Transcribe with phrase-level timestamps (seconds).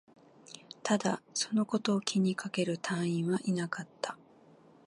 [0.81, 4.17] ただ、そのことを気にかける隊員はいなかった